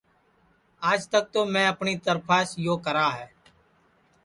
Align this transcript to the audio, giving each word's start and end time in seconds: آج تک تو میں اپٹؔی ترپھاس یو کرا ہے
آج 0.89 1.01
تک 1.13 1.23
تو 1.33 1.39
میں 1.53 1.65
اپٹؔی 1.71 1.95
ترپھاس 2.05 2.47
یو 2.65 2.75
کرا 2.85 3.07
ہے 3.17 3.27